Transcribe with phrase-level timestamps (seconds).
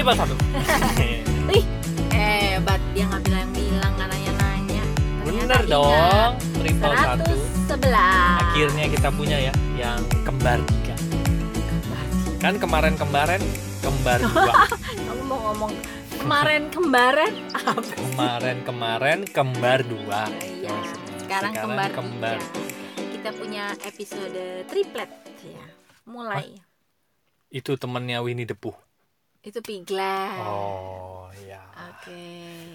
[0.00, 0.34] triple satu
[1.52, 1.64] Ih,
[2.08, 4.82] hebat dia nggak bilang-bilang nggak nanya-nanya.
[5.20, 7.32] bener dong triple satu
[7.68, 8.40] 111.
[8.40, 10.96] akhirnya kita punya ya yang kembar tiga
[12.40, 13.44] kan kemarin kemarin
[13.78, 14.64] kembar dua
[15.04, 15.72] Kamu mau ngomong
[16.16, 17.92] kemarin kembaran apa?
[17.92, 20.72] kemarin kemarin kembar dua Iya.
[20.72, 21.16] Maksudnya.
[21.20, 22.64] Sekarang, kembar, kembar tiga.
[23.12, 25.12] Kita punya episode triplet
[25.44, 25.64] ya.
[26.02, 26.56] Mulai.
[27.50, 28.72] itu temennya Winnie the Pooh
[29.40, 30.36] Itu piglet.
[30.38, 32.24] oh ya Oke.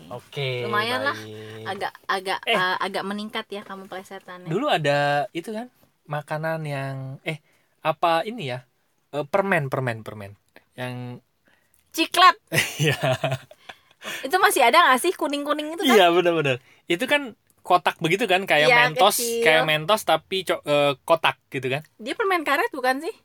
[0.09, 1.13] oke Lumayan lah.
[1.13, 1.65] baik.
[1.65, 2.57] Agak agak Eh.
[2.57, 4.49] uh, agak meningkat ya kamu plesetannya.
[4.49, 5.69] dulu ada itu kan
[6.05, 7.41] makanan yang eh
[7.81, 8.65] apa ini ya
[9.09, 10.35] Eh, permen permen permen
[10.75, 11.21] yang
[11.95, 12.35] Ciklet.
[12.83, 12.99] Iya.
[14.21, 15.95] Itu masih ada nggak sih kuning-kuning itu kan?
[15.95, 16.59] Iya benar-benar.
[16.85, 19.41] Itu kan kotak begitu kan kayak Iya, mentos, kecil.
[19.41, 21.81] kayak mentos tapi co- eh, kotak gitu kan?
[21.97, 23.15] Dia permen karet bukan sih?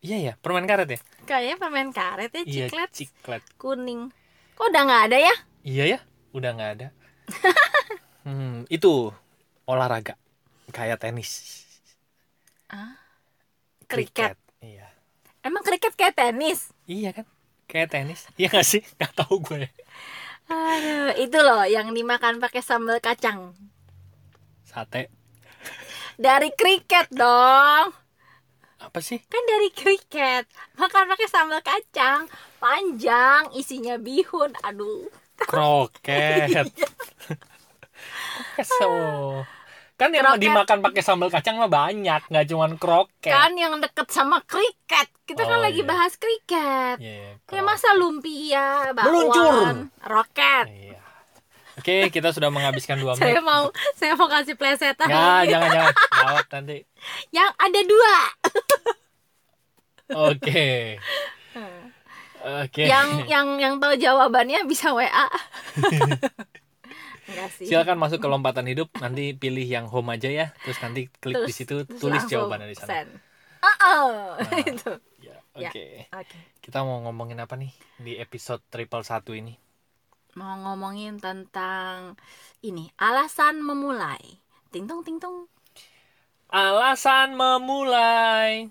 [0.00, 0.98] Iya ya, permen karet ya?
[1.28, 3.42] Kayaknya permen karet ya Iya, ciklet ciklet.
[3.60, 4.08] kuning.
[4.56, 5.34] Kok udah nggak ada ya?
[5.60, 5.98] Iya ya,
[6.32, 6.86] udah nggak ada.
[8.26, 9.12] hmm, itu
[9.68, 10.16] olahraga
[10.72, 11.64] kayak tenis.
[12.72, 12.96] Ah,
[13.84, 14.40] kriket.
[14.64, 14.88] Iya.
[15.44, 16.72] Emang kriket kayak tenis?
[16.88, 17.26] Iya kan?
[17.68, 18.24] Kayak tenis.
[18.34, 18.82] Iya gak sih?
[19.00, 19.68] Gak tahu gue.
[20.50, 23.54] Aduh, itu loh yang dimakan pakai sambal kacang.
[24.66, 25.06] Sate.
[26.18, 27.94] Dari kriket dong.
[28.80, 29.20] Apa sih?
[29.22, 30.48] Kan dari kriket.
[30.74, 32.24] Makan pakai sambal kacang.
[32.56, 34.56] Panjang, isinya bihun.
[34.62, 35.08] Aduh.
[35.38, 36.68] Kroket.
[38.56, 39.44] Kesel.
[39.94, 40.40] Kan yang Kroket.
[40.42, 43.28] dimakan pakai sambal kacang mah banyak, nggak cuman kroket.
[43.28, 45.12] Kan yang deket sama kriket.
[45.22, 45.88] Kita kan Oh, lagi iya.
[45.88, 46.96] bahas kriket.
[46.98, 49.52] Iya, Kayak masa lumpia, bakwan, Meluncur.
[50.00, 50.66] roket.
[50.66, 50.98] Iya.
[51.76, 53.44] Oke, kita sudah menghabiskan dua Saya menit.
[53.46, 55.04] mau saya mau kasih plesetan.
[55.06, 55.94] Ya, jangan jangan.
[56.18, 56.78] Jawab nanti.
[57.30, 58.14] Yang ada dua.
[60.30, 60.98] Oke.
[62.40, 62.84] Oke.
[62.88, 65.06] Yang yang yang tahu jawabannya bisa WA.
[67.30, 67.66] Enggak sih.
[67.70, 70.46] Silakan masuk ke lompatan hidup, nanti pilih yang home aja ya.
[70.66, 72.90] Terus nanti klik di situ, terus tulis jawabannya di sana.
[72.90, 73.10] send.
[73.60, 74.10] Oh, oh.
[74.40, 74.66] Nah.
[74.72, 74.92] itu.
[75.22, 75.70] Ya, Ya.
[75.70, 76.10] Oke.
[76.10, 76.38] Oke.
[76.62, 79.58] Kita mau ngomongin apa nih di episode triple satu ini?
[80.38, 82.14] Mau ngomongin tentang
[82.62, 84.38] ini, alasan memulai.
[84.70, 85.50] Ting tong ting tong.
[86.50, 88.66] Alasan memulai.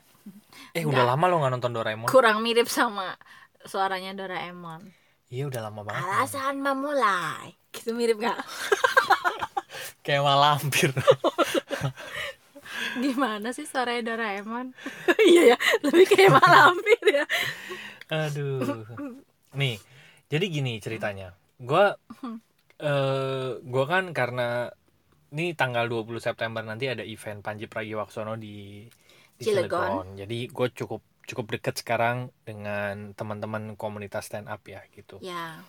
[0.76, 2.08] Eh, udah lama lo nggak nonton Doraemon?
[2.12, 3.16] Kurang mirip sama
[3.64, 4.84] suaranya Doraemon.
[5.32, 6.04] Iya, udah lama banget.
[6.04, 7.56] Alasan memulai.
[7.72, 8.36] Gitu mirip gak?
[10.06, 10.92] Kayak malampir.
[13.04, 14.76] Gimana sih suaranya Doraemon?
[15.30, 17.26] iya ya, lebih kayak malampir ya.
[18.12, 18.84] Aduh.
[19.56, 19.80] Nih,
[20.28, 21.32] jadi gini ceritanya.
[21.62, 21.96] Gua
[22.80, 24.72] eh gua kan karena
[25.34, 28.86] ini tanggal 20 September nanti ada event Panji Pragiwaksono di
[29.38, 29.70] di Cilegon.
[29.70, 30.08] Cilegon.
[30.20, 35.22] Jadi gue cukup cukup deket sekarang dengan teman-teman komunitas stand up ya gitu.
[35.22, 35.62] Ya.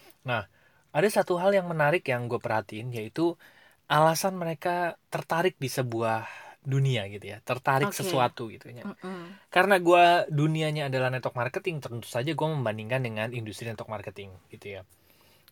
[0.90, 3.38] Ada satu hal yang menarik yang gue perhatiin yaitu
[3.86, 6.26] alasan mereka tertarik di sebuah
[6.60, 8.04] dunia gitu ya, tertarik Oke.
[8.04, 8.84] sesuatu gitu ya.
[8.84, 9.48] Mm-mm.
[9.48, 14.78] Karena gua dunianya adalah network marketing, tentu saja gue membandingkan dengan industri network marketing gitu
[14.78, 14.82] ya.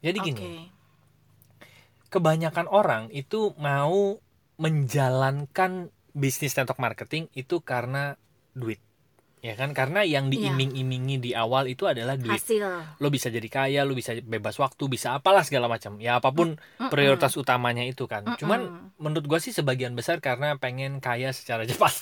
[0.05, 0.78] Jadi gini, Oke.
[2.09, 4.19] Kebanyakan orang itu mau
[4.59, 8.19] menjalankan bisnis network marketing itu karena
[8.57, 8.81] duit.
[9.39, 9.71] Ya kan?
[9.71, 10.51] Karena yang Iya.
[10.51, 12.43] diiming-imingi di awal itu adalah duit.
[12.43, 12.99] Hasil.
[12.99, 15.95] Lo bisa jadi kaya, lo bisa bebas waktu, bisa apalah segala macam.
[16.03, 16.91] Ya apa pun Mm-mm.
[16.91, 18.27] prioritas utamanya itu kan.
[18.27, 18.35] Mm-mm.
[18.35, 18.61] Cuman
[18.99, 21.95] menurut gua sih sebagian besar karena pengen kaya secara cepat.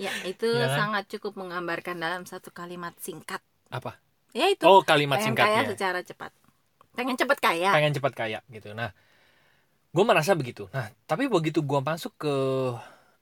[0.00, 0.78] Ya, itu Iya kan?
[0.88, 3.40] sangat cukup menggambarkan dalam satu kalimat singkat.
[3.72, 3.96] Apa?
[4.32, 4.64] Ya itu.
[4.64, 5.70] Oh, kalimat pengen kaya singkatnya.
[5.76, 6.32] secara cepat.
[6.94, 7.70] Pengen cepat kaya.
[7.70, 8.90] pengen cepat kaya gitu nah
[9.90, 12.34] gue merasa begitu nah tapi begitu gue masuk ke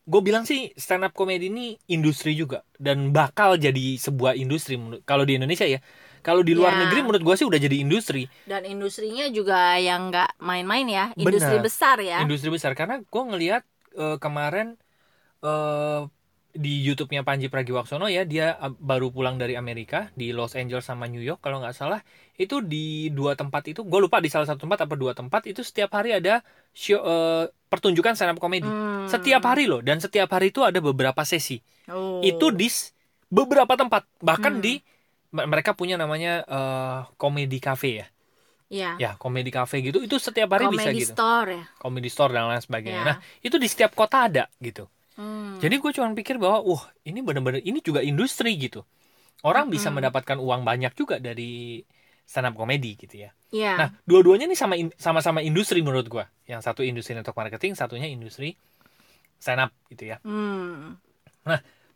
[0.09, 5.29] gue bilang sih stand up comedy ini industri juga dan bakal jadi sebuah industri kalau
[5.29, 5.85] di Indonesia ya
[6.25, 6.89] kalau di luar Ya.
[6.89, 11.05] negeri menurut gue sih udah jadi industri Dan industrinya juga yang nggak main-main ya.
[11.15, 11.65] Industri Benar.
[11.65, 12.19] besar ya.
[12.21, 13.63] industri besar karena gue ngelihat
[13.95, 14.77] eh, kemarin
[15.45, 16.01] eh,
[16.49, 21.21] di YouTube-nya Panji Pragiwaksono ya dia baru pulang dari Amerika di Los Angeles sama New
[21.21, 22.01] York kalau nggak salah
[22.35, 25.61] itu di dua tempat itu gue lupa di salah satu tempat apa dua tempat itu
[25.61, 26.41] setiap hari ada
[26.73, 29.07] show eh, pertunjukan stand up comedy Hmm.
[29.07, 32.21] setiap hari loh dan setiap hari itu ada beberapa sesi Oh.
[32.21, 32.69] itu di
[33.29, 34.65] beberapa tempat bahkan Hmm.
[34.65, 34.81] di
[35.31, 38.07] mereka punya namanya eh, comedy cafe ya
[38.69, 38.91] ya.
[38.99, 41.65] ya comedy cafe gitu itu setiap hari bisa Comedy gitu store ya.
[41.77, 43.09] comedy store dan lain sebagainya Ya.
[43.15, 45.59] nah itu di setiap kota ada gitu Hmm.
[45.59, 48.87] jadi gue cuma pikir bahwa wah ini benar-benar ini juga industri gitu
[49.43, 49.99] orang bisa Mm-mm.
[49.99, 51.83] mendapatkan uang banyak juga dari
[52.23, 53.75] stand up comedy gitu ya ya.
[53.81, 56.29] Nah, dua-duanya nih sama in- sama-sama industri menurut gua.
[56.45, 58.53] Yang satu industri network marketing, satunya industri
[59.41, 60.17] stand up gitu ya.
[60.21, 61.01] Hmm.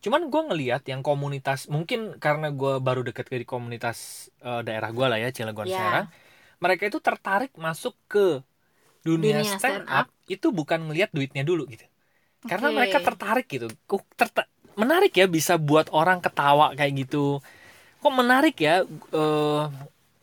[0.03, 4.91] cuman gue ngelihat yang komunitas mungkin karena gue baru deket ke di komunitas eh, daerah
[4.91, 5.79] gue lah ya Cilegon Ya.
[5.79, 6.07] Serang
[6.59, 8.43] mereka itu tertarik masuk ke
[9.07, 11.87] dunia, Dunia stand stand up itu bukan ngelihat duitnya dulu gitu
[12.43, 17.39] karena mereka tertarik gitu kok terta- menarik ya bisa buat orang ketawa kayak gitu
[17.99, 19.63] kok menarik ya eh,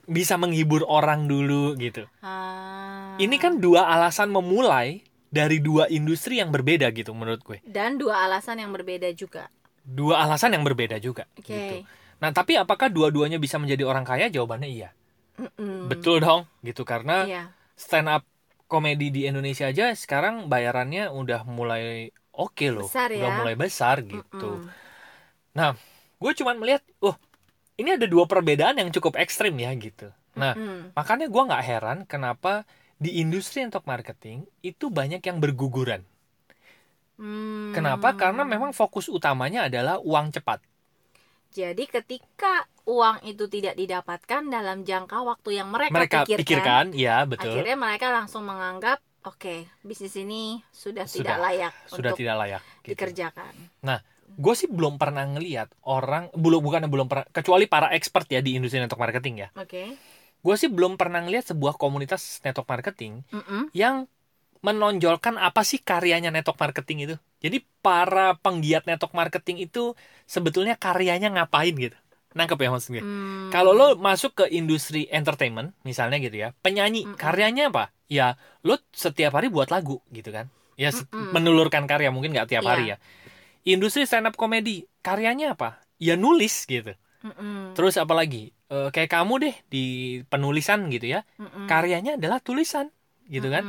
[0.04, 3.14] bisa menghibur orang dulu gitu Ah.
[3.16, 5.00] ini kan dua alasan memulai
[5.30, 9.46] dari dua industri yang berbeda gitu menurut gue dan dua alasan yang berbeda juga.
[9.80, 11.46] dua alasan yang berbeda juga Oke.
[11.48, 11.76] gitu
[12.18, 14.90] nah tapi apakah dua-duanya bisa menjadi orang kaya jawabannya iya
[15.38, 15.88] Mm-mm.
[15.88, 17.44] betul dong gitu karena Iya.
[17.74, 18.26] stand up
[18.72, 21.84] komedi di Indonesia aja sekarang bayarannya udah mulai
[22.44, 23.38] oke loh Besar udah ya.
[23.40, 24.72] mulai besar gitu Mm-mm.
[26.20, 27.16] gue cuman melihat oh
[27.82, 30.92] ini ada dua perbedaan yang cukup ekstrim ya gitu nah Mm-mm.
[30.98, 32.68] makanya gue nggak heran kenapa
[33.00, 36.04] di industri network marketing itu banyak yang berguguran
[37.18, 37.74] Hmm.
[37.76, 40.60] kenapa karena memang fokus utamanya adalah uang cepat
[41.50, 47.22] Jadi ketika uang itu tidak didapatkan dalam jangka waktu yang mereka, mereka pikirkan, pikirkan ya
[47.30, 48.98] betul akhirnya mereka langsung menganggap
[49.30, 52.98] oke bisnis ini sudah, Sudah, tidak layak sudah untuk tidak layak gitu.
[52.98, 53.54] dikerjakan.
[54.40, 58.56] gue sih belum pernah ngelihat orang belum bukan belum pernah kecuali para expert ya di
[58.56, 60.00] industri network marketing ya Oke.
[60.40, 63.68] gue sih belum pernah ngelihat sebuah komunitas network marketing Mm-mm.
[63.76, 64.08] yang
[64.60, 69.96] menonjolkan apa sih karyanya network marketing itu jadi para penggiat network marketing itu
[70.28, 71.96] sebetulnya karyanya ngapain gitu
[72.30, 73.50] nangkep ya maksudnya Hmm.
[73.50, 77.18] kalau lo masuk ke industri entertainment misalnya gitu ya penyanyi Mm-mm.
[77.18, 80.46] karyanya apa ya lo setiap hari buat lagu gitu kan
[80.78, 81.34] ya Mm-mm.
[81.34, 82.70] menelurkan karya mungkin nggak tiap Iya.
[82.70, 82.98] hari ya
[83.66, 86.94] industri stand up komedi karyanya apa ya nulis gitu
[87.26, 87.74] Mm-mm.
[87.76, 89.84] terus apa lagi Eh, kayak kamu deh di
[90.30, 91.66] penulisan gitu ya Mm-mm.
[91.66, 92.94] karyanya adalah tulisan
[93.26, 93.66] gitu kan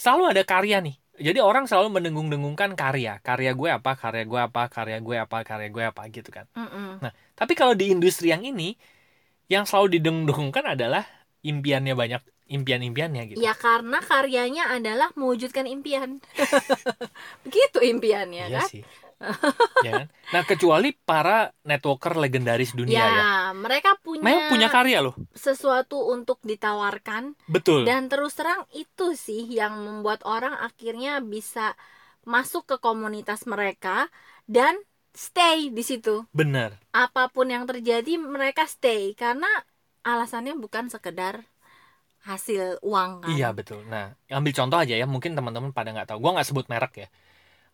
[0.00, 4.62] selalu ada karya nih jadi orang selalu mendengung-dengungkan karya karya gue apa karya gue apa
[4.74, 7.02] karya gue apa karya gue apa gitu kan Mm-mm.
[7.38, 8.74] tapi kalau di industri yang ini
[9.52, 11.04] yang selalu didengung-dengungkan adalah
[11.44, 16.22] impiannya banyak impian-impiannya gitu Ya karena karyanya adalah mewujudkan impian.
[17.44, 18.68] Begitu impiannya iya kan?
[18.68, 18.82] sih
[19.86, 20.06] ya kan?
[20.32, 26.10] nah kecuali para networker legendaris dunia ya, ya, mereka punya, memang punya karya loh sesuatu
[26.10, 31.76] untuk ditawarkan betul dan terus terang itu sih yang membuat orang akhirnya bisa
[32.24, 34.08] masuk ke komunitas mereka
[34.48, 34.76] dan
[35.14, 36.26] stay di situ.
[36.34, 39.48] benar Apa pun yang terjadi mereka stay karena
[40.04, 41.46] alasannya bukan sekedar
[42.24, 43.30] hasil uang kan.
[43.36, 43.84] Iya betul.
[43.84, 46.18] Nah, ambil contoh aja ya, mungkin teman-teman pada nggak tahu.
[46.24, 47.08] Gua nggak sebut merek ya.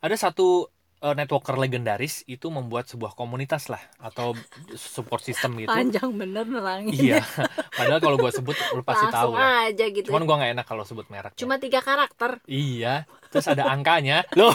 [0.02, 0.66] Ada satu
[1.00, 4.36] eh, networker legendaris itu membuat sebuah komunitas lah atau
[4.74, 5.68] support system gitu.
[5.68, 6.92] Panjang bener nerangin.
[6.92, 7.24] Iya.
[7.78, 9.68] Padahal kalau gua sebut lu pasti tahu Langsung ya.
[9.72, 10.06] aja gitu.
[10.08, 11.32] Cuman gua nggak enak kalau sebut merek.
[11.34, 11.38] ya.
[11.40, 12.44] Cuma tiga karakter.
[12.44, 13.08] Iya.
[13.30, 14.22] Terus ada angkanya.
[14.38, 14.52] Loh.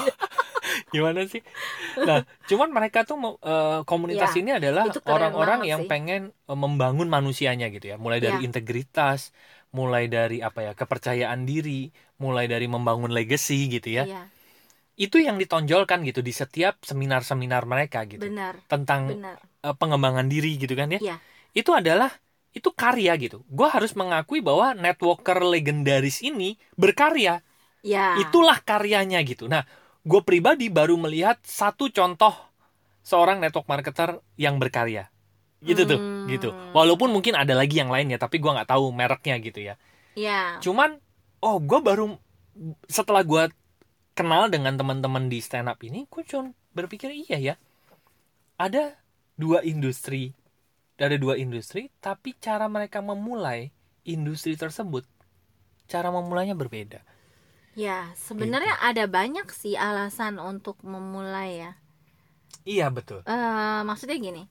[0.90, 1.40] Gimana sih?
[2.02, 5.90] Nah, cuman mereka tuh eh, komunitas Ya, ini adalah orang-orang yang sih.
[5.90, 7.98] pengen eh, membangun manusianya gitu ya.
[7.98, 8.46] Mulai dari Ya.
[8.46, 9.30] integritas,
[9.72, 14.04] mulai dari apa ya, kepercayaan diri, mulai dari membangun legacy gitu ya.
[14.08, 14.24] Iya,
[14.96, 18.24] Itu yang ditonjolkan gitu di setiap seminar-seminar mereka gitu.
[18.24, 19.38] benar, Tentang benar.
[19.64, 21.00] eh, pengembangan diri gitu kan ya.
[21.00, 21.16] Iya.
[21.52, 22.12] Itu adalah
[22.56, 23.44] itu karya gitu.
[23.52, 27.44] Gue harus mengakui bahwa networker legendaris ini berkarya
[27.86, 28.16] Ya.
[28.18, 29.46] itulah karyanya gitu.
[29.52, 29.68] Nah,
[30.02, 32.34] gue pribadi baru melihat satu contoh
[33.06, 35.12] seorang network marketer yang berkarya,
[35.62, 36.26] gitu tuh, Hmm.
[36.26, 36.50] gitu.
[36.74, 39.76] Walaupun mungkin ada lagi yang lainnya, tapi gue nggak tahu mereknya gitu ya.
[40.18, 40.58] Ya.
[40.64, 40.98] Cuman,
[41.46, 42.18] oh gue baru
[42.90, 43.52] setelah gue
[44.18, 47.56] kenal dengan teman-teman di stand up ini, gue cuma berpikir iya ya,
[48.66, 48.84] ada
[49.42, 50.24] dua industri,
[51.06, 53.62] ada dua industri, tapi cara mereka memulai
[54.16, 55.06] industri tersebut,
[55.92, 57.02] cara memulainya berbeda.
[57.84, 58.86] Ya, sebenarnya Gitu.
[58.90, 61.72] ada banyak sih alasan untuk memulai ya.
[62.66, 63.26] Iya betul.
[63.26, 64.42] Eh, maksudnya gini.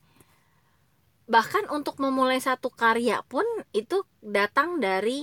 [1.35, 3.45] Bahkan untuk memulai satu karya pun
[3.81, 3.99] itu
[4.37, 5.19] datang dari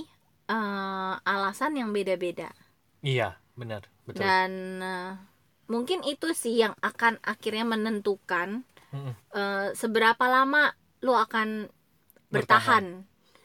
[0.50, 2.50] eh, alasan yang beda-beda.
[3.02, 4.22] Iya, benar, betul.
[4.22, 4.50] Dan
[4.82, 5.12] eh,
[5.72, 9.14] mungkin itu sih yang akan akhirnya menentukan Mm-mm.
[9.34, 10.72] eh, seberapa lama
[11.06, 11.68] lo akan
[12.34, 13.04] bertahan.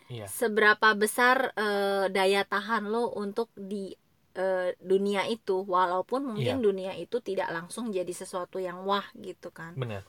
[0.10, 0.28] Iya.
[0.28, 3.92] Seberapa besar eh, daya tahan lo untuk di
[4.38, 6.66] eh, dunia itu walaupun mungkin Iya.
[6.68, 9.74] dunia itu tidak langsung jadi sesuatu yang wah gitu kan.
[9.78, 10.04] Benar.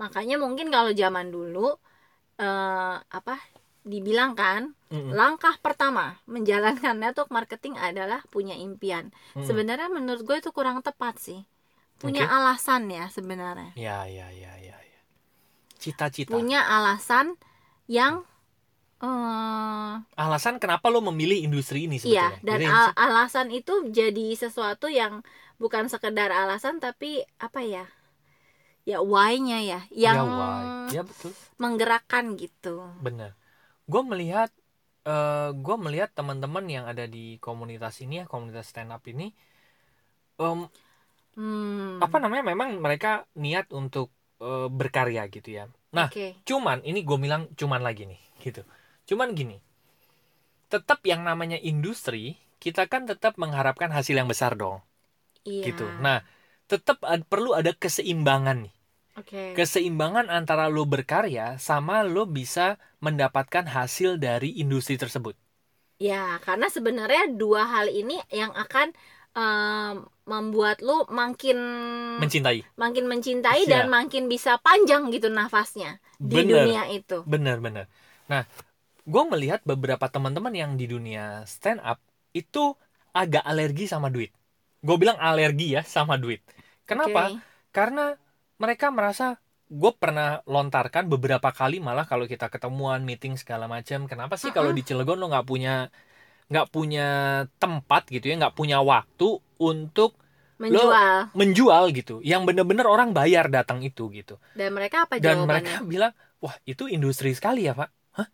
[0.00, 1.74] Makanya mungkin kalau zaman dulu
[2.40, 3.34] eh, apa
[3.86, 5.12] dibilang kan Mm-mm.
[5.12, 9.10] langkah pertama menjalankan network marketing adalah punya impian.
[9.36, 9.44] Mm-mm.
[9.46, 11.40] Sebenarnya menurut gue itu kurang tepat sih.
[12.00, 12.34] Punya Oke.
[12.36, 13.72] alasan ya sebenarnya.
[13.76, 14.98] Ya, ya, ya, ya, ya.
[15.78, 16.34] Cita-cita.
[16.34, 17.40] Punya alasan
[17.88, 18.24] yang
[19.00, 22.38] eh Alasan kenapa lo memilih industri ini iya sebetulnya?
[22.46, 25.22] dan Jadi, al- alasan itu jadi sesuatu yang
[25.62, 27.84] bukan sekedar alasan tapi apa ya?
[28.88, 33.37] ya why-nya ya yang ya why ya betul menggerakkan gitu bener
[33.88, 34.52] gue melihat
[35.08, 39.32] eh gue melihat teman-teman yang ada di komunitas ini ya komunitas stand up ini
[40.38, 40.68] em,
[41.34, 42.04] hmm.
[42.04, 44.12] apa namanya memang mereka niat untuk
[44.44, 45.64] eh, berkarya gitu ya.
[45.96, 46.44] Nah oke.
[46.44, 48.62] cuman ini gue bilang cuman lagi nih gitu.
[49.08, 49.56] Cuman gini
[50.68, 54.84] tetap yang namanya industri kita kan tetap mengharapkan hasil yang besar dong.
[55.48, 55.72] Iya.
[55.72, 55.88] Gitu.
[56.04, 56.20] Nah
[56.68, 58.74] tetap ad- perlu ada keseimbangan nih
[59.18, 59.44] oke.
[59.56, 62.66] Keseimbangan antara lo berkarya sama lo bisa
[63.06, 65.34] mendapatkan hasil dari industri tersebut.
[65.98, 68.94] Ya karena sebenarnya dua hal ini yang akan
[69.34, 69.94] em,
[70.30, 71.58] membuat lu makin
[72.22, 72.62] mencintai.
[72.78, 73.82] Makin mencintai Iya.
[73.82, 76.62] dan makin bisa panjang gitu nafasnya di Bener.
[76.62, 77.18] dunia itu.
[77.28, 77.86] Bener-bener
[78.28, 78.44] nah
[79.08, 81.98] gue melihat beberapa teman-teman yang di dunia stand up
[82.36, 82.76] itu
[83.16, 84.30] agak alergi sama duit.
[84.84, 86.40] Gue bilang alergi ya sama duit.
[86.88, 87.32] Kenapa?
[87.32, 87.40] Oke.
[87.72, 88.16] karena
[88.58, 89.38] mereka merasa
[89.68, 94.72] gue pernah lontarkan beberapa kali malah kalau kita ketemuan meeting segala macam kenapa sih kalau
[94.72, 95.92] di Cilegon lo nggak punya
[96.48, 97.08] nggak punya
[97.60, 100.16] tempat gitu ya nggak punya waktu untuk
[100.58, 101.30] menjual.
[101.32, 102.18] menjual gitu.
[102.20, 104.36] Yang bener-bener orang bayar datang itu gitu.
[104.52, 105.46] Dan mereka apa dan jawabannya?
[105.46, 106.12] mereka bilang
[106.42, 107.88] wah itu industri sekali ya pak.
[108.18, 108.28] Hah?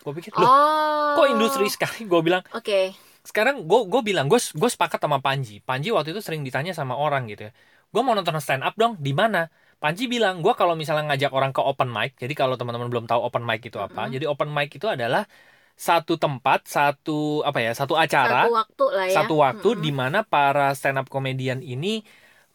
[0.00, 1.16] Gue pikir loh oh.
[1.16, 2.04] kok industri sekali?
[2.04, 2.94] Gue bilang oke.
[3.24, 5.64] Sekarang gue gue bilang gue gue sepakat sama Panji.
[5.64, 7.52] Panji waktu itu sering ditanya sama orang gitu ya.
[7.90, 9.48] Gue mau nonton stand up dong di mana
[9.80, 13.20] Panji bilang gue kalau misalnya ngajak orang ke open mic jadi kalau teman-teman belum tahu
[13.28, 14.12] open mic itu apa Mm-mm.
[14.14, 15.24] jadi open mic itu adalah
[15.72, 19.84] satu tempat satu apa ya satu acara satu waktu lah ya satu waktu Mm-mm.
[19.84, 22.04] di mana para stand up comedian ini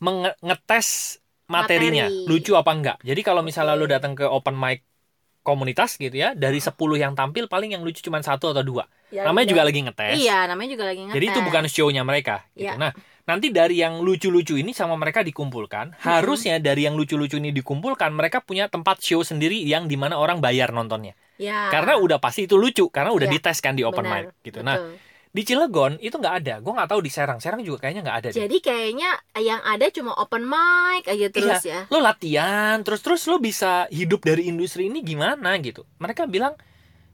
[0.06, 1.18] menge- ngetes
[1.50, 2.30] materinya Materi.
[2.30, 2.98] lucu apa enggak.
[3.06, 3.82] Jadi kalau misalnya Oke.
[3.82, 4.82] lu datang ke open mic
[5.46, 8.90] komunitas gitu ya, dari 10 yang tampil paling yang lucu cuma satu atau dua.
[9.14, 9.52] Ya, namanya udah.
[9.54, 10.16] juga lagi ngetes.
[10.26, 12.66] iya namanya juga lagi ngetes Jadi itu bukan show-nya mereka gitu.
[12.66, 12.82] Iya.
[12.82, 12.92] Nah,
[13.26, 18.42] nanti dari yang lucu-lucu ini sama mereka dikumpulkan, harusnya dari yang lucu-lucu ini dikumpulkan, mereka
[18.42, 21.18] punya tempat show sendiri yang di mana orang bayar nontonnya.
[21.36, 23.36] ya Karena udah pasti itu lucu, karena udah Iya.
[23.42, 24.64] dites kan di open benar, mic gitu.
[24.64, 24.96] Nah, betul.
[25.36, 26.54] di Cilegon itu nggak ada.
[26.64, 27.44] Gue nggak tahu di Serang.
[27.44, 28.28] Serang juga kayaknya nggak ada.
[28.32, 28.40] deh.
[28.48, 29.10] jadi kayaknya
[29.44, 34.24] yang ada cuma open mic aja terus ya lo latihan terus terus lo bisa hidup
[34.24, 36.56] dari industri ini gimana gitu mereka bilang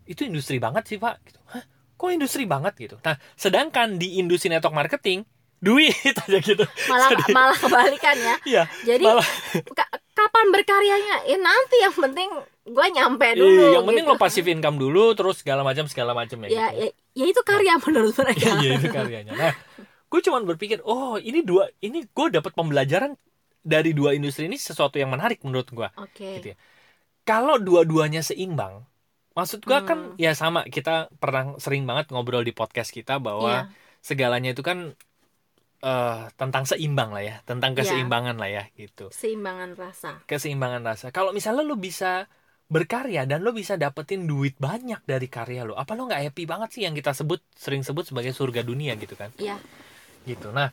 [0.06, 1.66] itu industri banget sih pak gitu Hah?
[1.98, 5.26] kok industri banget gitu nah sedangkan di industri network marketing
[5.62, 9.28] duit aja gitu malah Jadi- malah kebalikan ya iya jadi malah
[9.72, 12.30] ka- kapan berkaryanya ya nanti yang penting
[12.64, 14.14] gue nyampe dulu iya, yang penting gitu.
[14.14, 16.82] lo passive income dulu terus segala macam segala macam ya, ya, gitu.
[16.82, 19.54] ya ya itu karya menurut mereka iya itu karyanya nah
[20.12, 23.14] gue cuman berpikir oh ini dua ini gue dapat pembelajaran
[23.62, 26.58] dari dua industri ini sesuatu yang menarik menurut gue oke Gitu ya.
[27.22, 28.82] kalau dua-duanya seimbang
[29.32, 30.18] maksud gua kan Hmm.
[30.18, 33.72] ya sama kita pernah sering banget ngobrol di podcast kita bahwa Iya.
[34.02, 34.92] segalanya itu kan
[35.82, 37.84] eh, tentang seimbang lah ya tentang Iya.
[37.84, 39.10] keseimbangan lah ya gitu.
[39.10, 40.22] Seimbangan rasa.
[40.26, 41.10] Keseimbangan rasa.
[41.10, 42.30] Kalau misalnya lu bisa
[42.72, 46.70] berkarya dan lo bisa dapetin duit banyak dari karya lo apa lo nggak happy banget
[46.72, 49.28] sih yang kita sebut sering sebut sebagai surga dunia gitu kan?
[49.36, 49.60] Iya.
[50.24, 50.54] gitu.
[50.54, 50.72] Nah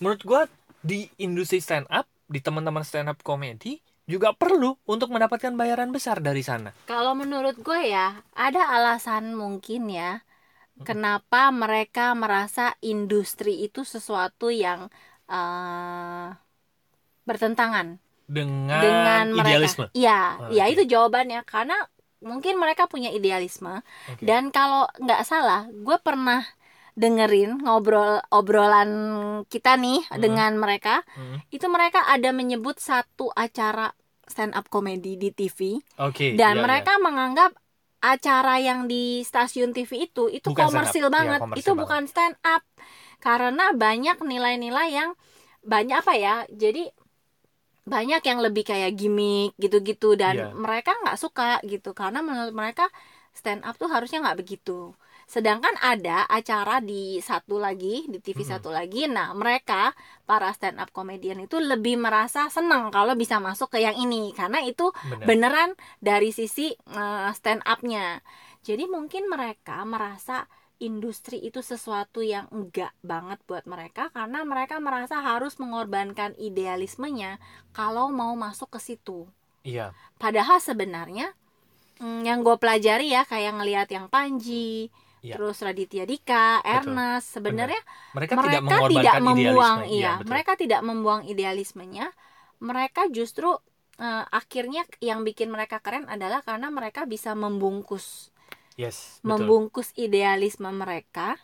[0.00, 0.42] menurut gua
[0.80, 6.20] di industri stand up di teman-teman stand up komedi juga perlu untuk mendapatkan bayaran besar
[6.20, 6.76] dari sana.
[6.84, 10.20] Kalau menurut gue ya, ada alasan mungkin ya,
[10.82, 14.90] kenapa mereka merasa industri itu sesuatu yang
[15.24, 16.28] eh,
[17.24, 19.48] bertentangan dengan, dengan mereka.
[19.54, 20.72] idealisme Iya, Oh, ya oke.
[20.74, 21.76] itu jawabannya karena
[22.24, 24.24] mungkin mereka punya idealisme Oke.
[24.24, 26.40] dan kalau nggak salah, gue pernah
[26.94, 28.90] dengerin ngobrol obrolan
[29.50, 30.20] kita nih Hmm.
[30.20, 31.42] dengan mereka, Hmm.
[31.50, 33.92] itu mereka ada menyebut satu acara
[34.24, 36.64] stand up comedy di TV oke dan iya, iya.
[36.64, 37.52] mereka menganggap
[38.12, 41.40] acara yang di stasiun TV itu itu Bukan komersil Iya, banget.
[41.42, 41.82] komersil itu banget.
[41.82, 42.62] bukan stand up.
[43.24, 45.10] Karena banyak nilai-nilai yang
[45.64, 46.82] banyak apa ya jadi
[47.84, 50.16] banyak yang lebih kayak gimmick gitu-gitu.
[50.22, 50.46] Dan Iya.
[50.64, 51.88] mereka nggak suka gitu.
[52.00, 52.84] Karena menurut mereka
[53.38, 54.72] stand up tuh harusnya nggak begitu
[55.24, 58.52] sedangkan ada acara di satu lagi di TV Mm-mm.
[58.56, 59.92] satu lagi nah mereka
[60.28, 64.60] para stand up comedian itu lebih merasa senang kalau bisa masuk ke yang ini karena
[64.64, 65.28] itu Benar.
[65.28, 68.20] beneran dari sisi eh, stand up-nya.
[68.64, 70.48] Jadi mungkin mereka merasa
[70.80, 77.38] industri itu sesuatu yang enggak banget buat mereka karena mereka merasa harus mengorbankan idealismenya
[77.76, 79.28] kalau mau masuk ke situ.
[79.64, 81.32] iya Padahal sebenarnya
[82.00, 84.90] mm, yang gue pelajari ya kayak ngelihat yang Panji,
[85.24, 85.40] Iya.
[85.40, 87.80] terus Raditya Dika, Ernest, sebenarnya
[88.12, 89.96] mereka, mereka tidak tidak, membuang idealisme.
[89.96, 90.28] Iya, betul.
[90.28, 92.06] mereka tidak membuang idealismenya.
[92.60, 93.48] Mereka justru
[93.96, 98.28] eh, akhirnya yang bikin mereka keren adalah karena mereka bisa membungkus.
[98.76, 99.48] Yes betul.
[99.48, 101.40] Membungkus idealisme mereka.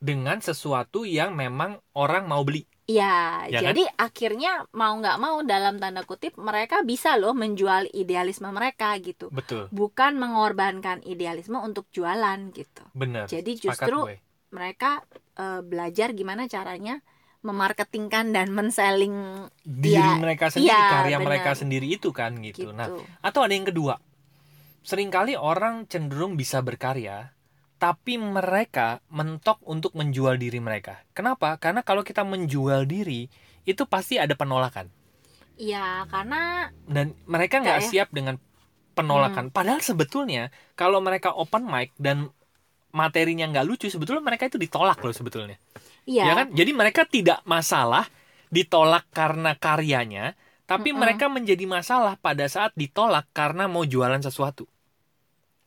[0.00, 3.70] Dengan sesuatu yang memang orang mau beli Iya, Ya kan?
[3.70, 9.30] jadi akhirnya mau nggak mau dalam tanda kutip mereka bisa loh menjual idealisme mereka gitu.
[9.30, 12.82] betul Bukan mengorbankan idealisme untuk jualan gitu.
[12.92, 14.18] bener Jadi justru gue.
[14.50, 15.06] mereka
[15.38, 16.98] eh, belajar gimana caranya
[17.40, 19.16] memarketingkan dan men-selling
[19.64, 21.26] diri Iya, mereka sendiri iya, karya bener.
[21.30, 22.68] mereka sendiri itu kan gitu.
[22.68, 22.76] gitu.
[22.76, 22.90] Nah,
[23.22, 23.96] atau ada yang kedua.
[24.80, 27.32] Seringkali orang cenderung bisa berkarya
[27.82, 30.94] tapi mereka mentok untuk menjual diri mereka.
[31.16, 31.48] Kenapa?
[31.62, 33.20] Karena kalau kita menjual diri
[33.70, 34.86] itu pasti ada penolakan
[35.62, 35.78] Iya,
[36.10, 36.36] karena
[36.88, 37.88] dan mereka Nggak ya?
[37.88, 38.36] siap dengan
[38.96, 39.52] penolakan.
[39.54, 42.28] Padahal sebetulnya kalau mereka open mic dan
[42.94, 45.56] materinya nggak lucu, sebetulnya mereka itu ditolak loh sebetulnya.
[46.06, 46.52] iya Ya kan?
[46.54, 48.06] Jadi mereka tidak masalah
[48.52, 50.34] ditolak karena karyanya,
[50.70, 50.96] tapi Mm-mm.
[50.96, 54.66] mereka menjadi masalah pada saat ditolak karena mau jualan sesuatu.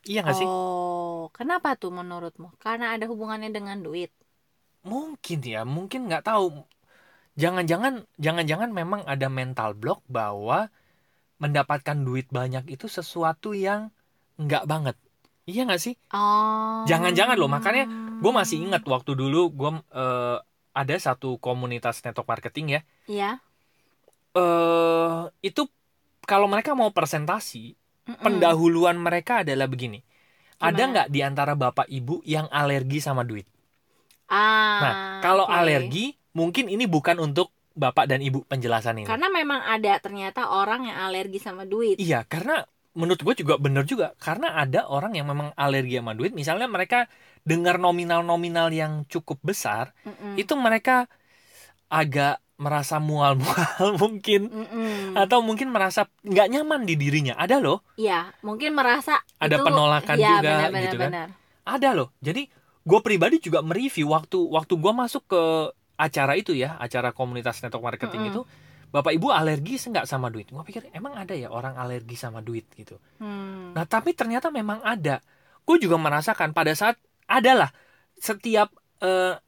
[0.09, 0.49] Iya nggak sih?
[0.49, 0.92] Oh,
[1.37, 2.47] kenapa tuh menurutmu?
[2.63, 4.11] Karena ada hubungannya dengan duit.
[4.83, 6.45] Mungkin ya, mungkin nggak tahu.
[7.41, 10.69] Jangan-jangan, jangan-jangan memang ada mental block bahwa
[11.41, 13.89] mendapatkan duit banyak itu sesuatu yang
[14.37, 14.95] nggak banget.
[15.49, 15.95] Iya nggak sih?
[16.13, 16.85] Oh.
[16.87, 17.85] Jangan-jangan loh, makanya
[18.23, 20.37] Gue masih ingat waktu dulu gue eh,
[20.71, 22.81] ada satu komunitas network marketing ya.
[23.03, 23.43] Iya.
[24.33, 25.67] eh itu
[26.23, 27.75] kalau mereka mau presentasi,
[28.07, 28.23] Mm-mm.
[28.23, 29.99] pendahuluan mereka adalah begini.
[30.63, 33.43] Ada nggak di antara bapak ibu yang alergi sama duit?
[34.31, 34.79] Ah.
[34.79, 35.53] Nah, kalau oke.
[35.53, 39.07] alergi, mungkin ini bukan untuk bapak dan ibu penjelasan ini.
[39.09, 41.97] Karena memang ada ternyata orang yang alergi sama duit.
[41.97, 44.13] Iya, karena menurut gue juga bener juga.
[44.21, 46.31] Karena ada orang yang memang alergi sama duit.
[46.31, 47.09] Misalnya mereka
[47.43, 50.39] dengar nominal-nominal yang cukup besar, Mm-mm.
[50.39, 51.09] itu mereka
[51.91, 53.65] agak merasa mual-mual
[54.01, 54.47] mungkin.
[54.47, 55.15] Mm-mm.
[55.15, 57.33] Atau mungkin merasa nggak nyaman di dirinya.
[57.35, 57.81] Ada loh.
[57.95, 61.09] Iya, mungkin merasa Ada itu- penolakan Iya, juga, benar, benar, gitu kan.
[61.11, 61.29] benar.
[61.63, 62.43] ada loh jadi
[62.83, 65.41] gue pribadi juga mereview waktu waktu gue masuk ke
[65.95, 68.31] acara itu ya acara komunitas network marketing Mm-mm.
[68.35, 68.41] itu
[68.91, 72.67] bapak ibu alergi nggak sama duit gue pikir emang ada ya orang alergi sama duit
[72.75, 73.71] gitu Hmm.
[73.71, 75.23] nah tapi ternyata memang ada
[75.63, 77.71] gue juga merasakan pada saat adalah
[78.13, 78.75] setiap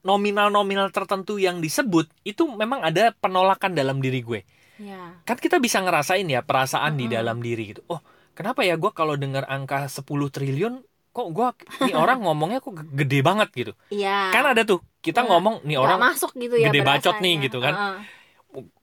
[0.02, 4.40] nominal-nominal tertentu yang disebut itu memang ada penolakan dalam diri gue
[4.76, 5.24] Iya.
[5.24, 7.16] kan kita bisa ngerasain ya perasaan di Mm-mm.
[7.16, 8.00] dalam diri gitu oh
[8.32, 11.48] kenapa ya gue kalau dengar angka 10 triliun kok gue
[11.80, 14.28] ini orang ngomongnya kok gede banget gitu Iya.
[14.30, 17.58] kan ada tuh kita Nggak- ngomong nih orang masuk gitu ya gede bacot nih gitu
[17.58, 17.72] kan.
[17.72, 17.98] Heeh.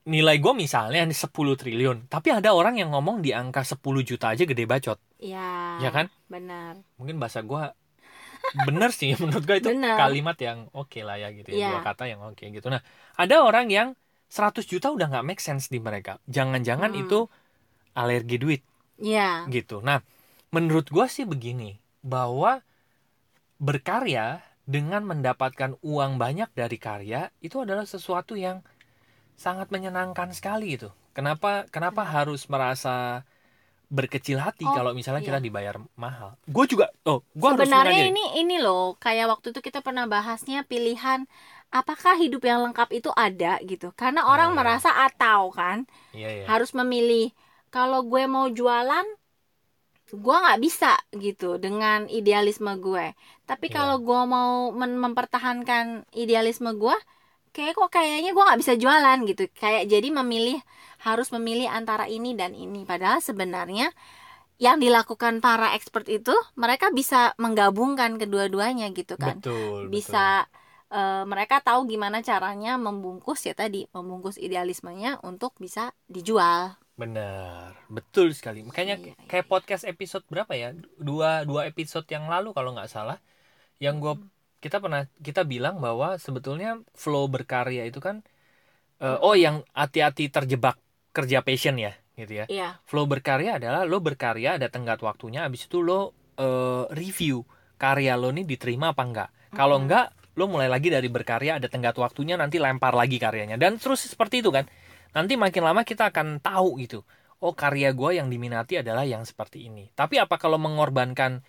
[0.03, 4.43] nilai gue misalnya 10 triliun tapi ada orang yang ngomong di angka 10 juta aja
[4.43, 5.77] gede bacot Iya.
[5.79, 6.81] ya kan Benar.
[6.97, 7.61] mungkin bahasa gue
[8.67, 9.95] bener sih menurut gue itu Bener.
[9.95, 11.69] kalimat yang oke lah ya gitu ya Iya.
[11.73, 12.83] dua kata yang oke gitu nah
[13.15, 13.87] ada orang yang
[14.27, 17.01] 100 juta udah nggak make sense di mereka jangan-jangan Hmm.
[17.05, 17.19] itu
[17.93, 18.61] alergi duit
[18.97, 19.45] Iya.
[19.49, 19.81] gitu.
[19.81, 20.01] Nah,
[20.53, 22.61] menurut gua sih begini, bahwa
[23.57, 28.63] berkarya dengan mendapatkan uang banyak dari karya itu adalah sesuatu yang
[29.35, 30.89] sangat menyenangkan sekali itu.
[31.13, 33.27] Kenapa kenapa harus merasa
[33.97, 35.27] berkecil hati Oh, kalau misalnya iya.
[35.29, 36.29] kita dibayar mahal?
[36.55, 37.19] Gue juga oh,
[37.53, 41.19] harus Sebenarnya ini ini loh, kayak waktu itu kita pernah bahasnya pilihan
[41.79, 43.87] apakah hidup yang lengkap itu ada gitu.
[44.01, 44.57] Karena orang iya.
[44.59, 45.77] merasa atau kan
[46.17, 46.45] Iya, iya.
[46.51, 47.25] harus memilih
[47.73, 49.05] kalau gue mau jualan
[50.23, 50.93] gue nggak bisa
[51.25, 53.05] gitu dengan idealisme gue.
[53.49, 53.75] Tapi Iya.
[53.77, 55.85] kalau gue mau mempertahankan
[56.23, 56.97] idealisme gue,
[57.55, 59.43] kayak kok kayaknya gue nggak bisa jualan gitu.
[59.61, 60.57] Kayak jadi memilih
[61.05, 62.83] harus memilih antara ini dan ini.
[62.89, 63.91] Padahal sebenarnya
[64.61, 69.41] yang dilakukan para expert itu mereka bisa menggabungkan kedua-duanya gitu kan.
[69.41, 69.93] Betul, betul.
[69.93, 70.47] bisa
[70.93, 76.77] eh, mereka tahu gimana caranya membungkus ya tadi membungkus idealismenya untuk bisa dijual.
[77.01, 78.61] Benar, betul sekali.
[78.61, 79.25] Makanya Iya, iya.
[79.29, 80.69] kayak podcast episode berapa ya?
[81.09, 83.17] Dua dua episode yang lalu kalau nggak salah,
[83.81, 84.13] yang gue
[84.63, 88.15] kita pernah kita bilang bahwa sebetulnya flow berkarya itu kan,
[89.03, 90.75] eh, oh yang hati-hati terjebak
[91.15, 92.45] kerja passion ya, gitu ya.
[92.47, 92.69] Iya.
[92.89, 97.43] Flow berkarya adalah lo berkarya ada tenggat waktunya, abis itu lo eh, review
[97.83, 99.29] karya lo nih diterima apa enggak.
[99.53, 99.85] Kalau Mm-mm.
[99.85, 100.05] enggak,
[100.39, 104.41] lo mulai lagi dari berkarya ada tenggat waktunya, nanti lempar lagi karyanya dan terus seperti
[104.41, 104.65] itu kan.
[105.13, 107.05] Nanti makin lama kita akan tahu gitu.
[107.43, 109.91] Oh karya gue yang diminati adalah yang seperti ini.
[109.93, 111.43] Tapi apa kalau mengorbankan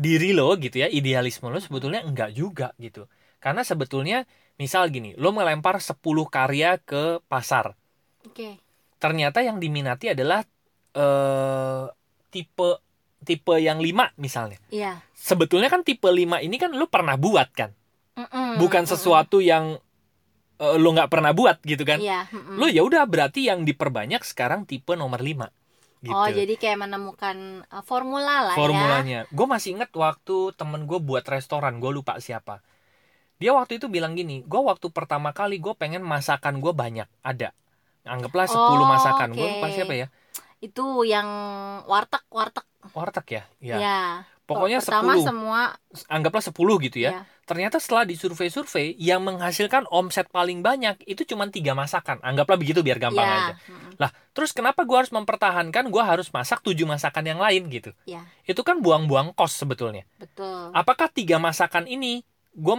[0.00, 3.04] diri lo gitu ya, idealisme lo sebetulnya enggak juga gitu.
[3.36, 4.24] Karena sebetulnya
[4.56, 7.76] misal gini, lo melempar 10 karya ke pasar
[8.24, 8.60] Oke.
[9.00, 10.44] ternyata yang diminati adalah
[10.96, 11.84] eh
[12.32, 12.70] tipe
[13.20, 14.56] tipe yang lima misalnya.
[14.72, 15.04] Iya.
[15.12, 17.70] Sebetulnya kan tipe 5 ini kan lu pernah buat kan,
[18.16, 18.92] Mm-mm, bukan mm-mm.
[18.96, 19.76] sesuatu yang
[20.56, 22.00] eh, lu nggak pernah buat gitu kan.
[22.00, 22.28] Iya.
[22.32, 22.56] mm-mm.
[22.56, 25.59] Lu ya udah berarti yang diperbanyak sekarang tipe nomor 5
[26.00, 26.10] gitu.
[26.10, 27.36] Oh jadi kayak menemukan
[27.68, 28.58] uh, formula lah ya.
[28.58, 29.20] Formulanya.
[29.28, 32.60] Gue masih inget waktu temen gue buat restoran, gue lupa siapa.
[33.36, 37.56] dia waktu itu bilang gini gue waktu pertama kali gue pengen masakan gue banyak ada
[38.04, 39.52] anggaplah 10 Oh, masakan gue oke.
[39.56, 40.06] lupa siapa ya
[40.60, 41.24] Itu yang
[41.84, 42.68] warteg warteg.
[42.92, 44.00] warteg ya ya Ya.
[44.50, 45.60] Pokoknya Pertama 10 semua
[46.10, 47.10] anggaplah 10 gitu ya.
[47.10, 47.22] Ya.
[47.46, 52.22] ternyata setelah disurvei-survei yang menghasilkan omset paling banyak itu cuma tiga masakan.
[52.22, 53.38] Anggaplah begitu biar gampang ya.
[53.50, 53.54] aja.
[53.66, 57.90] Mm, lah terus kenapa gue harus mempertahankan gue harus masak tujuh masakan yang lain gitu?
[58.06, 60.06] Ya, itu kan buang-buang kos sebetulnya.
[60.18, 60.70] Betul.
[60.74, 62.22] apakah tiga masakan ini
[62.54, 62.76] gue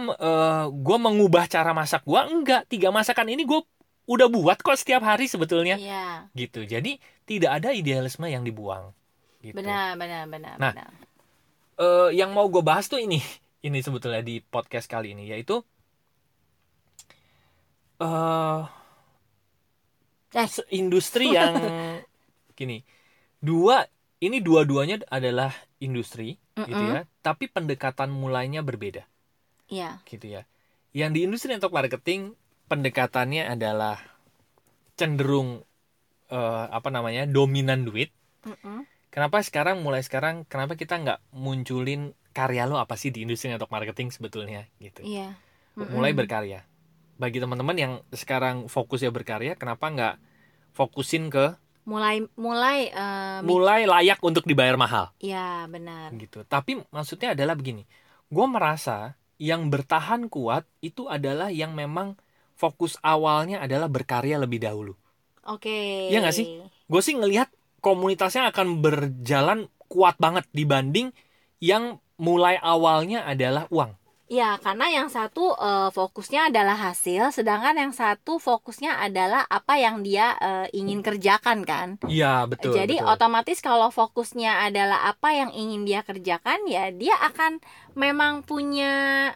[0.68, 2.64] gue mengubah cara masak gue enggak.
[2.68, 3.60] Tiga masakan ini gue
[4.08, 5.76] udah buat kok setiap hari sebetulnya.
[5.78, 6.32] Iya.
[6.34, 6.64] gitu.
[6.66, 8.90] Jadi tidak ada idealisme yang dibuang.
[9.42, 9.58] Gitu.
[9.58, 10.90] Benar, benar, benar, Nah, benar.
[11.82, 13.18] Eh, yang mau gue bahas tuh ini
[13.66, 15.58] ini sebetulnya di podcast kali ini yaitu
[17.98, 18.62] eh
[20.32, 20.48] Eh.
[20.48, 21.52] se- industri yang
[22.58, 22.80] gini
[23.36, 23.84] dua
[24.22, 26.94] ini dua-duanya adalah industri gitu Mm-mm.
[26.94, 29.04] ya tapi pendekatan mulainya berbeda
[29.68, 30.00] Iya.
[30.06, 30.42] gitu ya
[30.92, 32.32] yang di industri network marketing
[32.70, 33.98] pendekatannya adalah
[34.94, 35.64] cenderung
[36.30, 38.08] eh, apa namanya dominan duit
[38.46, 38.88] Mm-mm.
[39.12, 43.68] Kenapa sekarang mulai sekarang kenapa kita nggak munculin karya lo apa sih di industri network
[43.68, 45.04] marketing sebetulnya gitu.
[45.04, 45.36] Iya.
[45.76, 46.20] Mulai Mm-mm.
[46.24, 46.60] berkarya.
[47.20, 50.14] Bagi teman-teman yang sekarang fokusnya berkarya, kenapa nggak
[50.72, 51.52] fokusin ke
[51.84, 52.88] mulai mulai
[53.42, 56.08] mik- mulai layak untuk dibayar mahal Iya, benar.
[56.16, 56.46] gitu.
[56.48, 57.84] Tapi maksudnya adalah begini.
[58.32, 62.16] Gue merasa yang bertahan kuat itu adalah yang memang
[62.56, 64.94] fokus awalnya adalah berkarya lebih dahulu.
[65.44, 65.74] Oke.
[66.08, 66.46] Iya nggak sih?
[66.86, 67.48] Gue sih ngelihat
[67.82, 71.12] komunitasnya akan berjalan kuat banget dibanding
[71.60, 73.92] yang mulai awalnya adalah uang.
[74.32, 80.00] Ya, karena yang satu eh, fokusnya adalah hasil, sedangkan yang satu fokusnya adalah apa yang
[80.00, 82.00] dia eh, ingin kerjakan kan.
[82.08, 82.72] Iya betul.
[82.72, 83.12] Jadi betul.
[83.12, 87.60] otomatis kalau fokusnya adalah apa yang ingin dia kerjakan, ya dia akan
[87.92, 89.28] memang punya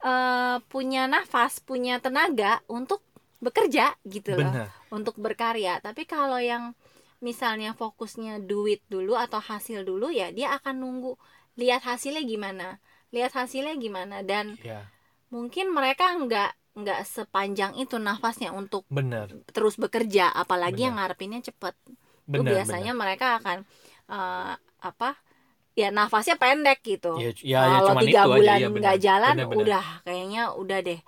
[0.00, 3.04] eh, punya nafas, punya tenaga untuk
[3.44, 4.68] bekerja gitu loh, benar.
[4.88, 5.76] untuk berkarya.
[5.84, 6.72] Tapi kalau yang
[7.18, 11.12] misalnya fokusnya duit dulu atau hasil dulu, ya dia akan nunggu
[11.58, 12.78] lihat hasilnya gimana,
[13.10, 14.86] lihat hasilnya gimana dan Iya
[15.28, 19.28] mungkin mereka nggak nggak sepanjang itu nafasnya untuk benar.
[19.50, 20.86] terus bekerja apalagi Benar.
[20.88, 21.74] yang ngarepinnya cepet
[22.28, 22.52] itu Benar.
[22.54, 23.66] biasanya mereka akan
[24.08, 25.10] eh, apa
[25.78, 27.14] ya nafasnya pendek gitu.
[27.18, 29.62] Ya, ya, ya, kalau tiga itu bulan iya, nggak jalan Benar, benar.
[29.62, 31.00] udah kayaknya udah deh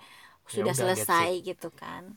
[0.51, 2.13] sudah udah, selesai gitu kan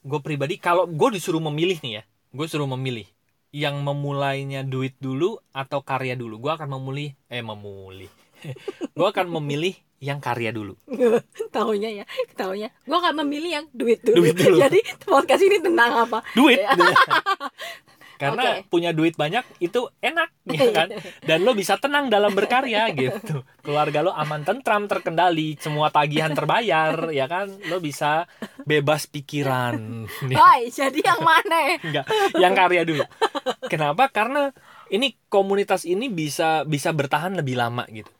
[0.00, 3.04] Gue pribadi kalau gue disuruh memilih nih ya, gue suruh memilih
[3.50, 6.38] yang memulainya duit dulu atau karya dulu.
[6.38, 8.10] Gue akan memilih eh memulih.
[8.96, 10.74] gue akan memilih yang karya dulu.
[11.56, 14.56] tahunya ya tahunya gue akan memilih yang duit dulu, Duit dulu.
[14.64, 16.58] jadi podcast ini tentang apa Duit.
[18.20, 18.68] Karena Oke.
[18.68, 20.88] punya duit banyak itu enak ya kan.
[21.24, 23.40] Dan lo bisa tenang dalam berkarya gitu.
[23.64, 27.48] Keluarga lo aman tentram terkendali, semua tagihan terbayar ya kan.
[27.72, 28.28] Lo bisa
[28.68, 30.04] bebas pikiran.
[30.36, 32.06] Hai, jadi yang mana Enggak,
[32.36, 33.08] yang karya dulu.
[33.72, 34.12] Kenapa?
[34.12, 34.52] Karena
[34.92, 38.12] ini komunitas ini bisa bisa bertahan lebih lama gitu.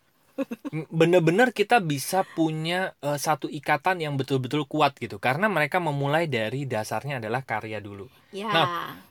[0.90, 5.18] Bener-bener kita bisa punya eh, satu ikatan yang betul-betul kuat gitu.
[5.18, 8.06] Karena mereka memulai dari dasarnya adalah karya dulu.
[8.30, 8.68] ya Nah.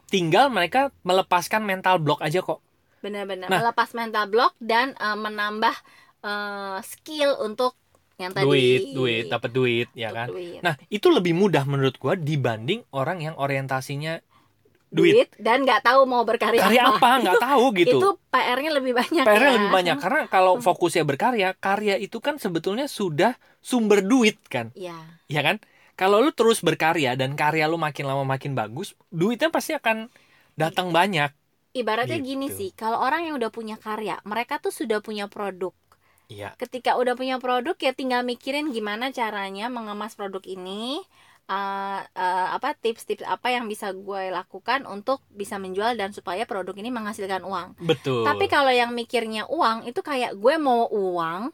[0.10, 2.60] Tinggal mereka melepaskan mental block aja kok.
[3.00, 3.64] benar-benar Nah.
[3.64, 5.76] melepas mental block dan eh, menambah
[6.20, 7.80] eh, skill untuk
[8.20, 10.28] yang tadi Duit, duit, dapat duit ya kan.
[10.28, 10.60] duit.
[10.60, 14.20] Nah, itu lebih mudah menurut gua dibanding orang yang orientasinya
[14.90, 15.30] duit, duit.
[15.38, 17.98] dan nggak tahu mau berkarya Karya apa nggak tahu gitu.
[18.02, 19.56] itu PR-nya lebih banyak PR-nya ya.
[19.58, 24.98] lebih banyak karena kalau fokusnya berkarya, karya itu kan sebetulnya sudah sumber duit kan, ya
[25.30, 25.62] ya kan?
[25.94, 30.08] Kalau lu terus berkarya dan karya lu makin lama makin bagus, duitnya pasti akan
[30.56, 31.30] datang banyak.
[31.70, 32.28] ibaratnya Gitu.
[32.34, 35.70] gini sih kalau orang yang udah punya karya mereka tuh sudah punya produk
[36.30, 41.02] Iya, ketika udah punya produk ya tinggal mikirin gimana caranya mengemas produk ini
[41.50, 46.74] eh, eh, apa tips-tips apa yang bisa gue lakukan untuk bisa menjual dan supaya produk
[46.74, 48.22] ini menghasilkan uang betul.
[48.22, 51.50] Tapi kalau yang mikirnya uang itu kayak gue mau uang,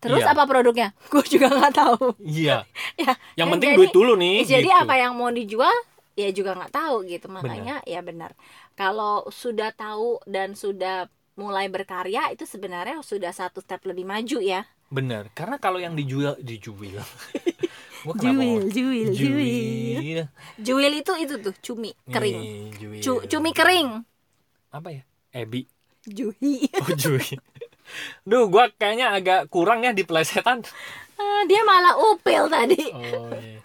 [0.00, 0.32] terus Iya.
[0.32, 0.96] apa produknya?
[1.12, 2.16] Gue juga nggak tahu.
[2.20, 2.64] iya.
[2.98, 4.42] Ya, yang kan penting jadi- duit dulu nih.
[4.42, 4.80] Jadi gitu.
[4.80, 5.76] apa yang mau dijual?
[6.16, 7.28] Ya juga nggak tahu gitu.
[7.28, 8.34] Makanya ya benar.
[8.74, 14.66] Kalau sudah tahu dan sudah mulai berkarya itu sebenarnya sudah satu step lebih maju ya.
[14.88, 17.04] Bener, karena kalau yang dijual dijual.
[18.04, 20.26] Ngomong- juil, Juil.
[20.58, 22.38] Juil itu itu tuh cumi kering.
[22.70, 23.02] Nih.
[23.02, 24.02] Cu- cumi kering.
[24.70, 25.02] Apa ya?
[25.32, 25.66] Ebi.
[26.04, 26.68] Juhi.
[26.80, 27.38] Oh, juil.
[28.22, 30.60] Duh, gua kayaknya agak kurang ya di pelesetan.
[31.16, 32.84] Ah, dia malah upil tadi.
[32.92, 33.60] Oh iya.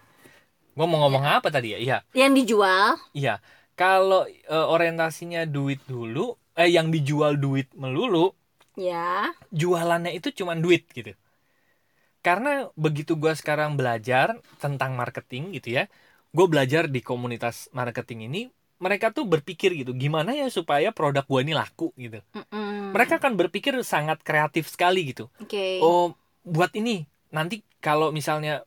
[0.74, 1.80] Gua mau ngomong apa tadi ya?
[1.80, 3.38] Iya, Yang dijual iya.
[3.74, 8.34] Kalau eh, orientasinya duit dulu, eh yang dijual duit melulu,
[8.78, 9.34] ya.
[9.50, 11.13] jualannya itu cuman duit gitu.
[12.24, 15.84] Karena begitu gue sekarang belajar tentang marketing gitu ya
[16.34, 18.42] gue belajar di komunitas marketing ini
[18.82, 22.96] mereka tuh berpikir gitu gimana ya supaya produk gue ini laku gitu Mm-mm.
[22.96, 25.84] mereka kan berpikir sangat kreatif sekali gitu Oke.
[25.84, 28.64] oh buat ini nanti kalau misalnya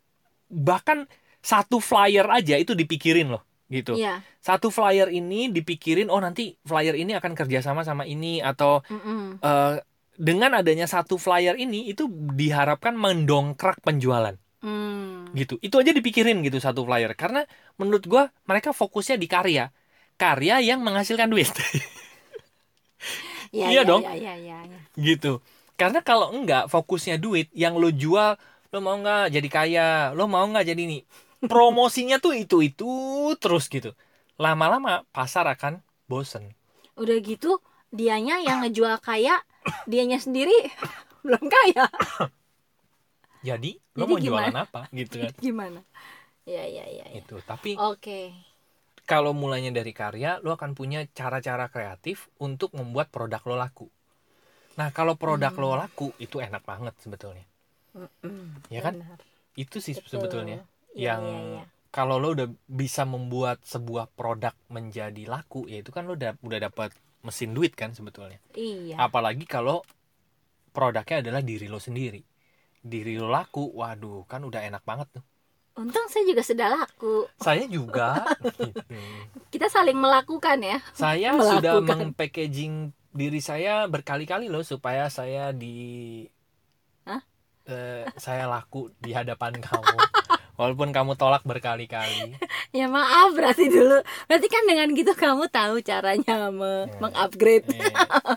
[0.47, 1.09] bahkan
[1.43, 4.23] satu flyer aja itu dipikirin loh gitu Iya.
[4.39, 9.43] satu flyer ini dipikirin oh nanti flyer ini akan kerjasama sama ini atau Mm-mm.
[9.43, 9.75] eh,
[10.17, 14.37] dengan adanya satu flyer ini itu diharapkan mendongkrak penjualan.
[14.67, 15.31] Hmm.
[15.37, 15.61] gitu.
[15.63, 17.15] Itu aja dipikirin gitu satu flyer.
[17.15, 17.47] Karena
[17.79, 19.71] menurut gua mereka fokusnya di karya.
[20.19, 21.53] Karya yang menghasilkan duit.
[23.55, 24.03] Ya, Iya ya, dong.
[24.03, 24.79] Ya, ya, ya, ya.
[24.99, 25.39] gitu.
[25.79, 28.35] Karena kalau enggak fokusnya duit yang lo jual
[28.75, 29.89] lo mau nggak jadi kaya?
[30.17, 30.99] Lo mau nggak jadi ini?
[31.47, 32.91] Promosinya tuh itu itu
[33.39, 33.95] terus gitu.
[34.37, 36.53] Lama-lama pasar akan bosen.
[36.99, 37.61] Udah gitu
[37.95, 39.41] dianya yang ngejual kaya,
[39.91, 40.55] dianya sendiri
[41.27, 41.87] belum kaya.
[43.49, 44.27] jadi lo Jadi mau gimana?
[44.27, 45.81] jualan apa gitu kan Gimana?
[46.47, 47.21] Ya, ya, ya, ya.
[47.21, 48.35] itu tapi Oke.
[49.11, 53.87] kalau mulainya dari karya lo akan punya cara-cara kreatif untuk membuat produk lo laku
[54.79, 55.61] nah kalau produk Hmm.
[55.63, 57.47] lo laku itu enak banget sebetulnya
[57.97, 58.63] Mm-mm.
[58.75, 58.95] Ya kan?
[58.95, 59.21] Benar.
[59.65, 60.03] itu sih Betul.
[60.13, 60.59] sebetulnya
[60.97, 61.63] Iya, yang iya, iya.
[61.97, 62.49] kalau lo udah
[62.83, 66.91] bisa membuat sebuah produk menjadi laku ya itu kan lo udah udah dapat
[67.27, 68.97] mesin duit kan sebetulnya Iya.
[68.97, 69.83] apalagi kalau
[70.71, 72.23] produknya adalah diri lo sendiri
[72.79, 75.25] diri lo laku waduh kan udah enak banget tuh
[75.77, 77.29] Untung saya juga sudah laku.
[77.37, 78.25] saya juga
[78.57, 78.81] gitu.
[79.51, 80.81] Kita saling melakukan ya.
[80.91, 81.97] saya sudah Melakukan.
[82.01, 82.75] mengpackaging
[83.11, 86.25] diri saya berkali-kali loh supaya saya di
[87.05, 87.21] Hah?
[87.67, 89.97] eh, saya laku di hadapan kamu
[90.57, 92.37] walaupun kamu tolak berkali-kali
[92.75, 94.01] Ya maaf berarti dulu.
[94.27, 96.99] Berarti kan dengan gitu kamu tahu caranya me- Ya.
[96.99, 97.89] mengupgrade Eh,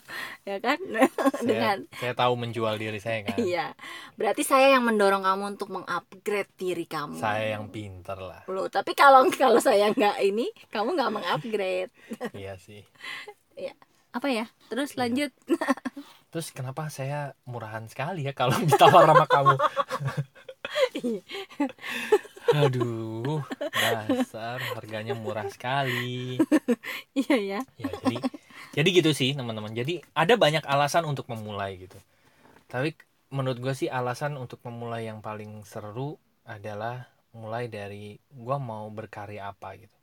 [0.50, 0.80] ya kan?
[0.80, 1.10] saya,
[1.50, 3.76] dengan saya tahu menjual diri saya kan Iya.
[4.14, 7.16] Berarti saya yang mendorong kamu untuk mengupgrade diri kamu.
[7.16, 11.92] saya yang pinter lah Loh, tapi kalau kalau saya nggak ini, kamu nggak mengupgrade.
[12.32, 12.84] iya sih
[14.10, 14.50] Apa ya?
[14.68, 15.30] Terus lanjut.
[16.30, 19.56] terus kenapa saya murahan sekali ya kalau ditawar sama kamu
[22.50, 26.42] aduh dasar harganya murah sekali.
[27.14, 27.60] Iya ya.
[27.78, 28.18] ya jadi
[28.74, 29.74] jadi gitu sih teman-teman.
[29.76, 31.98] Jadi ada banyak alasan untuk memulai gitu.
[32.70, 32.96] Tapi
[33.30, 37.06] menurut gue sih alasan untuk memulai yang paling seru adalah
[37.38, 39.99] mulai dari gue mau berkarya apa gitu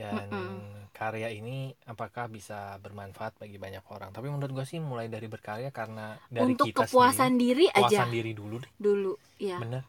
[0.00, 0.66] dan Mm-mm.
[0.98, 5.70] karya ini apakah bisa bermanfaat bagi banyak orang tapi menurut gue sih mulai dari berkarya
[5.80, 6.06] karena
[6.36, 9.60] dari Untuk kita kepuasan diri sendiri, aja kepuasan diri dulu deh dulu, ya.
[9.60, 9.84] bener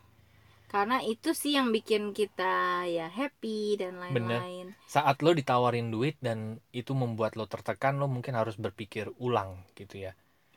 [0.72, 2.54] Karena itu sih yang bikin kita
[2.98, 4.68] ya happy dan lain-lain.
[4.94, 6.40] saat lo ditawarin duit dan
[6.82, 10.12] itu membuat lo tertekan lo mungkin harus berpikir ulang gitu ya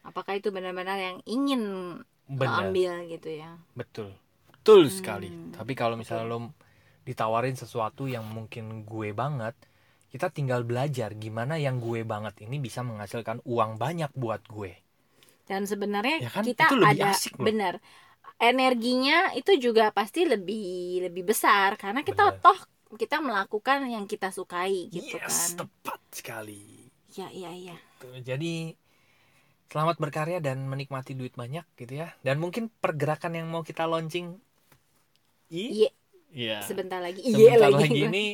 [0.08, 1.62] Apakah itu benar-benar yang ingin
[2.40, 3.50] lo bener ambil gitu ya?
[3.74, 4.14] Betul.
[4.50, 4.92] Betul Hmm.
[4.92, 5.30] sekali.
[5.54, 6.38] Tapi kalau misalnya lo
[7.08, 9.54] ditawarin sesuatu yang mungkin gue banget,
[10.12, 14.72] kita tinggal belajar gimana yang gue banget ini bisa menghasilkan uang banyak buat gue.
[15.48, 16.44] Dan sebenarnya Ya kan?
[16.46, 17.46] kita Itu lebih ada asik loh.
[17.46, 17.74] benar
[18.40, 20.64] energinya itu juga pasti lebih
[21.08, 22.40] lebih besar karena kita Benar.
[22.44, 22.58] toh
[23.02, 25.50] kita melakukan yang kita sukai gitu yes, kan.
[25.58, 26.90] tepat sekali.
[27.16, 27.76] Ya iya iya.
[28.28, 28.76] Jadi
[29.72, 32.08] selamat berkarya dan menikmati duit banyak gitu ya.
[32.26, 34.26] Dan mungkin pergerakan yang mau kita launching
[35.50, 35.88] i Iya,
[36.30, 36.62] Iya.
[36.62, 37.20] sebentar lagi.
[37.20, 37.84] Iya Sebentar lagi.
[37.86, 38.26] lagi ini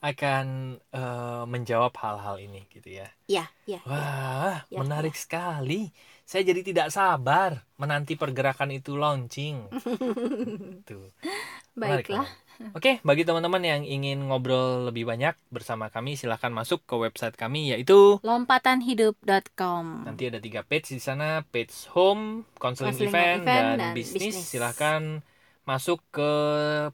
[0.00, 0.46] akan
[0.92, 3.08] eh, menjawab hal-hal ini gitu ya.
[3.24, 3.80] Iya, iya.
[3.84, 5.88] Wah, Ya, menarik sekali.
[6.24, 9.64] Saya jadi tidak sabar menanti pergerakan itu launching.
[10.88, 11.08] Tuh.
[11.72, 12.24] Baiklah.
[12.24, 12.42] banget.
[12.70, 17.74] Oke, bagi teman-teman yang ingin ngobrol lebih banyak bersama kami, silahkan masuk ke website kami
[17.74, 20.06] yaitu Lompatanhidup.com.
[20.06, 24.32] nanti ada tiga page di sana, page home, counseling, Counseling event, event dan, dan bisnis.
[24.32, 24.46] bisnis.
[24.46, 25.18] Silahkan
[25.64, 26.30] masuk ke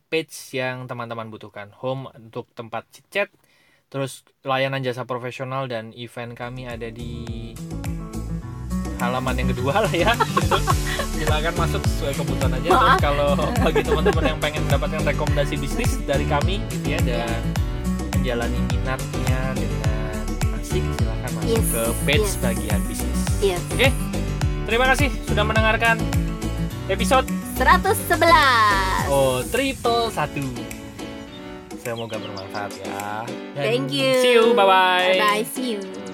[0.07, 1.75] page yang teman-teman butuhkan.
[1.83, 3.29] Home untuk tempat chat,
[3.91, 7.53] terus layanan jasa profesional dan event kami ada di
[9.03, 10.15] halaman yang kedua lah ya.
[11.19, 12.69] Silahkan masuk sesuai kebutuhan aja.
[12.71, 13.01] Terus Maaf.
[13.03, 13.31] kalau
[13.61, 17.41] bagi teman-teman yang pengen mendapatkan rekomendasi bisnis dari kami, gitu ya, dan
[18.15, 20.25] menjalani minatnya dengan
[20.61, 22.39] asik, silahkan masuk Yes, ke page yes.
[22.39, 23.19] bagian bisnis.
[23.41, 23.59] Iya.
[23.75, 23.89] Oke,
[24.69, 25.97] terima kasih sudah mendengarkan
[26.87, 27.27] episode
[27.61, 29.13] 111.
[29.13, 30.41] oh triple satu.
[31.77, 33.29] Semoga bermanfaat ya.
[33.53, 34.17] Dan Thank you.
[34.25, 35.21] See you, bye bye.
[35.21, 35.45] Bye bye.
[35.45, 36.10] See you.